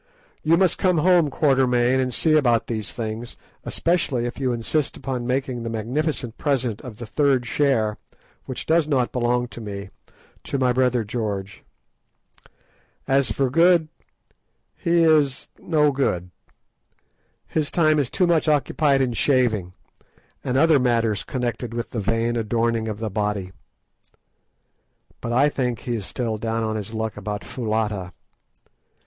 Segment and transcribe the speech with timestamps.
[0.41, 5.27] You must come home, Quatermain, and see about these things, especially if you insist upon
[5.27, 7.99] making the magnificent present of the third share,
[8.45, 9.91] which does not belong to me,
[10.45, 11.63] to my brother George.
[13.07, 13.89] As for Good,
[14.75, 16.31] he is no good.
[17.45, 19.73] His time is too much occupied in shaving,
[20.43, 23.51] and other matters connected with the vain adorning of the body.
[25.21, 28.13] But I think he is still down on his luck about Foulata.